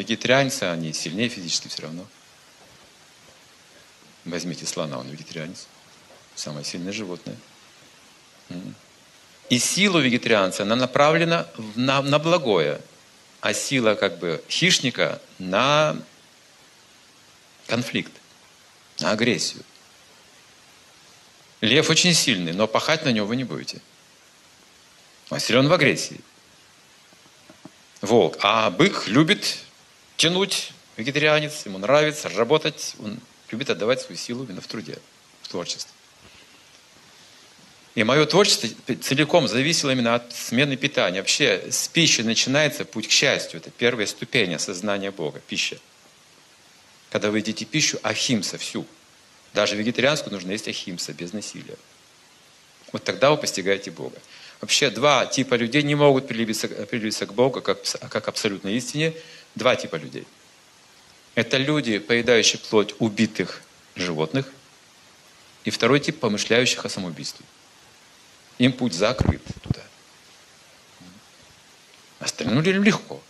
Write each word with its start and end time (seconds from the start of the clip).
вегетарианцы, 0.00 0.64
они 0.64 0.92
сильнее 0.92 1.28
физически 1.28 1.68
все 1.68 1.82
равно. 1.82 2.06
Возьмите 4.24 4.66
слона, 4.66 4.98
он 4.98 5.08
вегетарианец. 5.08 5.66
Самое 6.34 6.64
сильное 6.64 6.92
животное. 6.92 7.36
И 9.48 9.58
сила 9.58 9.98
вегетарианца, 9.98 10.62
она 10.62 10.76
направлена 10.76 11.46
на, 11.74 12.02
на 12.02 12.18
благое, 12.18 12.80
а 13.40 13.52
сила 13.52 13.94
как 13.94 14.18
бы 14.18 14.42
хищника 14.48 15.20
на 15.38 15.96
конфликт, 17.66 18.12
на 19.00 19.12
агрессию. 19.12 19.62
Лев 21.60 21.90
очень 21.90 22.14
сильный, 22.14 22.52
но 22.52 22.66
пахать 22.66 23.04
на 23.04 23.10
него 23.10 23.26
вы 23.26 23.36
не 23.36 23.44
будете. 23.44 23.80
Он 25.30 25.38
силен 25.40 25.68
в 25.68 25.72
агрессии. 25.72 26.20
Волк. 28.00 28.38
А 28.40 28.70
бык 28.70 29.08
любит 29.08 29.58
тянуть, 30.20 30.72
вегетарианец, 30.98 31.64
ему 31.64 31.78
нравится 31.78 32.28
работать, 32.28 32.94
он 32.98 33.18
любит 33.50 33.70
отдавать 33.70 34.02
свою 34.02 34.18
силу 34.18 34.44
именно 34.44 34.60
в 34.60 34.66
труде, 34.66 34.98
в 35.40 35.48
творчестве. 35.48 35.90
И 37.94 38.04
мое 38.04 38.26
творчество 38.26 38.68
целиком 39.00 39.48
зависело 39.48 39.90
именно 39.90 40.14
от 40.14 40.32
смены 40.34 40.76
питания. 40.76 41.20
Вообще 41.20 41.64
с 41.70 41.88
пищи 41.88 42.20
начинается 42.20 42.84
путь 42.84 43.08
к 43.08 43.10
счастью. 43.10 43.60
Это 43.60 43.70
первая 43.70 44.06
ступень 44.06 44.54
осознания 44.54 45.10
Бога, 45.10 45.40
пища. 45.40 45.78
Когда 47.08 47.30
вы 47.30 47.38
едите 47.38 47.64
пищу, 47.64 47.98
ахимса 48.02 48.58
всю. 48.58 48.86
Даже 49.54 49.74
вегетарианскую 49.74 50.34
нужно 50.34 50.52
есть 50.52 50.68
ахимса, 50.68 51.14
без 51.14 51.32
насилия. 51.32 51.76
Вот 52.92 53.02
тогда 53.04 53.30
вы 53.30 53.38
постигаете 53.38 53.90
Бога. 53.90 54.18
Вообще 54.60 54.90
два 54.90 55.24
типа 55.24 55.54
людей 55.54 55.82
не 55.82 55.94
могут 55.94 56.28
прилепиться, 56.28 56.68
прилепиться 56.68 57.24
к 57.24 57.32
Богу 57.32 57.62
как, 57.62 57.82
как 58.10 58.28
абсолютной 58.28 58.74
истине. 58.74 59.14
Два 59.54 59.76
типа 59.76 59.96
людей. 59.96 60.26
Это 61.34 61.56
люди, 61.56 61.98
поедающие 61.98 62.58
плоть 62.58 62.94
убитых 62.98 63.62
животных. 63.94 64.46
И 65.64 65.70
второй 65.70 66.00
тип, 66.00 66.18
помышляющих 66.18 66.84
о 66.84 66.88
самоубийстве 66.88 67.44
им 68.60 68.72
путь 68.74 68.92
закрыт 68.92 69.40
туда. 69.62 69.82
Остальным 72.18 72.60
людям 72.60 72.84
легко. 72.84 73.20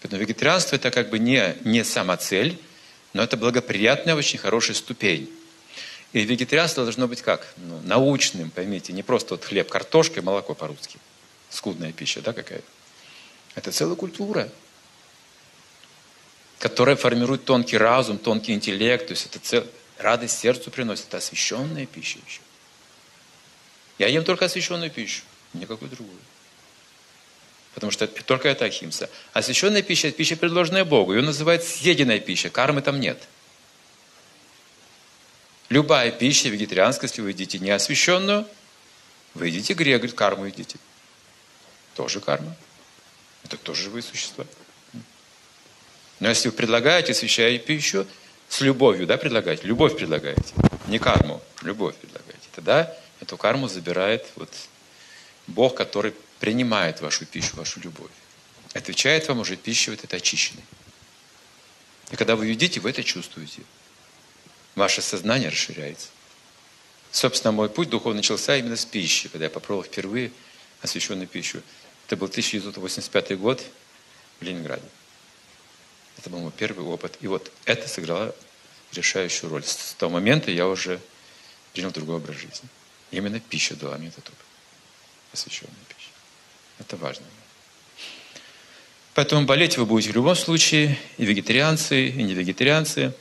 Поэтому 0.00 0.22
вегетарианство 0.22 0.76
это 0.76 0.92
как 0.92 1.10
бы 1.10 1.18
не, 1.18 1.56
не 1.64 1.84
сама 1.84 2.16
цель, 2.16 2.56
но 3.12 3.22
это 3.22 3.36
благоприятная, 3.36 4.14
очень 4.14 4.38
хорошая 4.38 4.76
ступень. 4.76 5.28
И 6.12 6.20
вегетарианство 6.20 6.84
должно 6.84 7.08
быть 7.08 7.20
как? 7.20 7.52
Ну, 7.56 7.80
научным, 7.82 8.50
поймите, 8.50 8.92
не 8.92 9.02
просто 9.02 9.34
вот 9.34 9.44
хлеб, 9.44 9.68
картошка 9.68 10.20
и 10.20 10.22
молоко 10.22 10.54
по-русски. 10.54 11.00
Скудная 11.50 11.92
пища, 11.92 12.22
да, 12.22 12.32
какая? 12.32 12.62
Это 13.58 13.72
целая 13.72 13.96
культура, 13.96 14.48
которая 16.60 16.94
формирует 16.94 17.44
тонкий 17.44 17.76
разум, 17.76 18.16
тонкий 18.16 18.52
интеллект, 18.52 19.08
то 19.08 19.14
есть 19.14 19.26
это 19.26 19.40
цел... 19.40 19.66
радость 19.98 20.38
сердцу 20.38 20.70
приносит, 20.70 21.06
это 21.08 21.16
освященная 21.16 21.84
пища 21.86 22.20
еще. 22.24 22.40
Я 23.98 24.06
ем 24.06 24.22
только 24.22 24.44
освященную 24.44 24.92
пищу, 24.92 25.22
никакую 25.54 25.90
другую. 25.90 26.20
Потому 27.74 27.90
что 27.90 28.06
только 28.06 28.48
это 28.48 28.66
ахимса. 28.66 29.10
Освященная 29.32 29.82
пища– 29.82 30.06
это 30.08 30.16
пища, 30.16 30.36
предложенная 30.36 30.84
Богу. 30.84 31.12
Ее 31.14 31.22
называют 31.22 31.64
съеденная 31.64 32.20
пища. 32.20 32.50
Кармы 32.50 32.80
там 32.80 33.00
нет. 33.00 33.20
Любая 35.68 36.12
пища 36.12 36.48
вегетарианская, 36.48 37.10
если 37.10 37.22
вы 37.22 37.30
едите 37.30 37.58
неосвященную, 37.58 38.46
вы 39.34 39.48
едите 39.48 39.74
говорит, 39.74 40.14
карму 40.14 40.46
едите. 40.46 40.78
Тоже 41.96 42.20
карма. 42.20 42.54
Это 43.48 43.56
тоже 43.56 43.84
живые 43.84 44.02
существа. 44.02 44.44
Но 46.20 46.28
если 46.28 46.48
вы 46.48 46.54
предлагаете, 46.54 47.12
освящая 47.12 47.58
пищу, 47.58 48.06
с 48.48 48.60
любовью, 48.60 49.06
да, 49.06 49.16
предлагаете, 49.16 49.66
любовь 49.66 49.96
предлагаете, 49.96 50.54
не 50.86 50.98
карму, 50.98 51.42
любовь 51.62 51.96
предлагаете, 51.96 52.48
тогда 52.54 52.94
Эту 53.20 53.36
карму 53.36 53.68
забирает 53.68 54.26
вот 54.36 54.50
Бог, 55.46 55.74
который 55.74 56.14
принимает 56.38 57.00
вашу 57.00 57.26
пищу, 57.26 57.56
вашу 57.56 57.80
любовь. 57.80 58.10
Отвечает 58.74 59.26
вам 59.28 59.40
уже 59.40 59.56
пища 59.56 59.90
вот 59.90 60.04
этой 60.04 60.16
очищенной. 60.16 60.62
И 62.12 62.16
когда 62.16 62.36
вы 62.36 62.46
едите, 62.46 62.80
вы 62.80 62.90
это 62.90 63.02
чувствуете. 63.02 63.62
Ваше 64.74 65.02
сознание 65.02 65.48
расширяется. 65.48 66.08
Собственно, 67.10 67.52
мой 67.52 67.68
путь 67.68 67.88
духовный 67.88 68.18
начался 68.18 68.56
именно 68.56 68.76
с 68.76 68.84
пищи, 68.84 69.28
когда 69.28 69.46
я 69.46 69.50
попробовал 69.50 69.84
впервые 69.84 70.30
освященную 70.82 71.26
пищу. 71.26 71.62
Это 72.08 72.16
был 72.16 72.28
1985 72.28 73.38
год 73.38 73.62
в 74.40 74.42
Ленинграде. 74.42 74.82
Это 76.16 76.30
был 76.30 76.38
мой 76.38 76.52
первый 76.52 76.86
опыт. 76.86 77.18
И 77.20 77.26
вот 77.26 77.52
это 77.66 77.86
сыграло 77.86 78.34
решающую 78.94 79.50
роль. 79.50 79.62
С 79.62 79.94
того 79.98 80.14
момента 80.14 80.50
я 80.50 80.66
уже 80.66 81.00
принял 81.74 81.90
другой 81.90 82.16
образ 82.16 82.36
жизни. 82.36 82.66
Именно 83.10 83.40
пища 83.40 83.76
дала 83.76 83.98
мне 83.98 84.08
этот 84.08 84.26
опыт. 84.26 84.46
Посвященная 85.32 85.74
пища. 85.86 86.08
Это 86.78 86.96
важно. 86.96 87.26
Поэтому 89.12 89.44
болеть 89.44 89.76
вы 89.76 89.84
будете 89.84 90.10
в 90.10 90.14
любом 90.14 90.34
случае, 90.34 90.98
и 91.18 91.26
вегетарианцы, 91.26 92.08
и 92.08 92.22
не 92.22 92.32
вегетарианцы. 92.32 93.12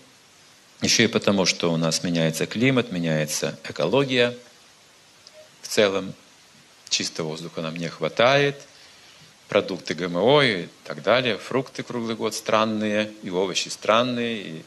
Еще 0.82 1.04
и 1.04 1.08
потому, 1.08 1.46
что 1.46 1.74
у 1.74 1.76
нас 1.76 2.04
меняется 2.04 2.46
климат, 2.46 2.94
меняется 2.94 3.60
экология. 3.66 4.38
В 5.62 5.68
целом 5.68 6.14
чистого 6.88 7.28
воздуха 7.28 7.62
нам 7.62 7.76
не 7.76 7.90
хватает. 7.90 8.64
Продукты 9.48 9.94
ГМО 9.94 10.42
и 10.44 10.68
так 10.84 11.02
далее. 11.04 11.38
Фрукты 11.38 11.84
круглый 11.84 12.16
год 12.16 12.36
странные, 12.36 13.12
и 13.24 13.30
овощи 13.30 13.70
странные. 13.70 14.42
И 14.42 14.64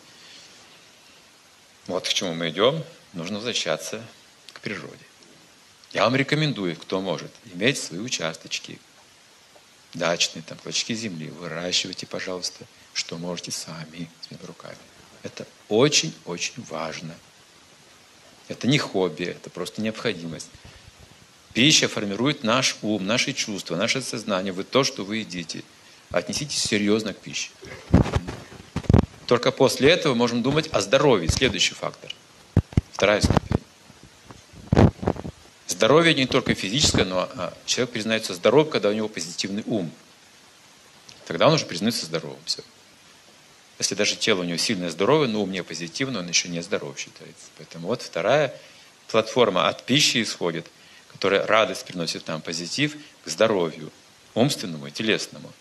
вот 1.86 2.08
к 2.08 2.12
чему 2.12 2.34
мы 2.34 2.48
идем. 2.48 2.82
Нужно 3.12 3.36
возвращаться 3.36 4.02
к 4.52 4.60
природе. 4.60 5.04
Я 5.92 6.04
вам 6.04 6.14
рекомендую, 6.14 6.76
кто 6.76 7.00
может, 7.00 7.32
иметь 7.52 7.78
свои 7.78 7.98
участочки, 7.98 8.78
дачные, 9.92 10.42
там, 10.42 10.56
клочки 10.58 10.94
земли. 10.94 11.30
Выращивайте, 11.30 12.06
пожалуйста, 12.06 12.64
что 12.94 13.18
можете 13.18 13.50
сами, 13.50 14.08
своими 14.20 14.46
руками. 14.46 14.76
Это 15.22 15.46
очень-очень 15.68 16.64
важно. 16.68 17.14
Это 18.48 18.66
не 18.68 18.78
хобби, 18.78 19.24
это 19.24 19.50
просто 19.50 19.82
необходимость. 19.82 20.48
Пища 21.52 21.88
формирует 21.88 22.44
наш 22.44 22.76
ум, 22.82 23.06
наши 23.06 23.32
чувства, 23.32 23.76
наше 23.76 24.02
сознание. 24.02 24.52
Вы 24.52 24.64
то, 24.64 24.84
что 24.84 25.04
вы 25.04 25.18
едите. 25.18 25.62
Отнеситесь 26.10 26.62
серьезно 26.62 27.12
к 27.12 27.18
пище. 27.18 27.50
Только 29.26 29.50
после 29.50 29.90
этого 29.90 30.14
можем 30.14 30.42
думать 30.42 30.68
о 30.72 30.80
здоровье. 30.80 31.28
Следующий 31.28 31.74
фактор. 31.74 32.14
Вторая 32.92 33.20
ступень. 33.20 33.60
Здоровье 35.66 36.14
не 36.14 36.26
только 36.26 36.54
физическое, 36.54 37.04
но 37.04 37.28
а, 37.34 37.54
человек 37.64 37.92
признается 37.92 38.34
здоровым, 38.34 38.70
когда 38.70 38.90
у 38.90 38.92
него 38.92 39.08
позитивный 39.08 39.62
ум. 39.66 39.90
Тогда 41.26 41.46
он 41.48 41.54
уже 41.54 41.64
признается 41.64 42.06
здоровым. 42.06 42.40
Все. 42.44 42.62
Если 43.78 43.94
даже 43.94 44.16
тело 44.16 44.40
у 44.40 44.44
него 44.44 44.58
сильное 44.58 44.90
здоровое, 44.90 45.26
но 45.26 45.42
ум 45.42 45.50
не 45.50 45.62
позитивный, 45.62 46.20
он 46.20 46.28
еще 46.28 46.48
не 46.48 46.60
здоров 46.60 46.98
считается. 46.98 47.46
Поэтому 47.56 47.86
вот 47.86 48.02
вторая 48.02 48.54
платформа 49.08 49.68
от 49.68 49.86
пищи 49.86 50.22
исходит, 50.22 50.66
которая 51.20 51.46
радость 51.46 51.84
приносит 51.84 52.26
нам 52.28 52.40
позитив 52.40 52.96
к 53.26 53.28
здоровью, 53.28 53.92
умственному 54.32 54.86
и 54.86 54.90
телесному. 54.90 55.52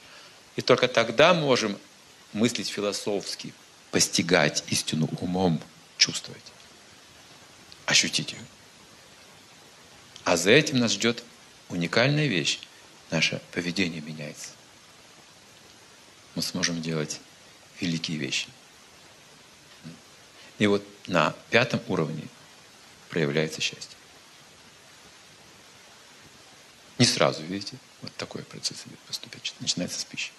И 0.55 0.61
только 0.61 0.87
тогда 0.87 1.33
можем 1.33 1.77
мыслить 2.31 2.69
философски, 2.69 3.53
постигать 3.91 4.63
истину 4.69 5.09
умом, 5.19 5.61
чувствовать, 5.97 6.45
ощутить 7.85 8.31
ее. 8.31 8.39
А 10.23 10.37
за 10.37 10.51
этим 10.51 10.79
нас 10.79 10.93
ждет 10.93 11.25
уникальная 11.67 12.27
вещь. 12.27 12.61
Наше 13.11 13.41
поведение 13.51 13.99
меняется. 13.99 14.51
Мы 16.35 16.41
сможем 16.41 16.81
делать 16.81 17.19
великие 17.81 18.17
вещи. 18.17 18.47
И 20.57 20.67
вот 20.67 20.85
на 21.07 21.35
пятом 21.49 21.81
уровне 21.89 22.23
проявляется 23.09 23.59
счастье. 23.59 23.98
Не 26.99 27.05
сразу, 27.05 27.41
видите, 27.43 27.77
вот 28.01 28.13
такой 28.15 28.43
процесс 28.43 28.83
идет 28.85 28.99
поступить. 28.99 29.55
Начинается 29.61 29.99
с 29.99 30.03
пищи. 30.03 30.31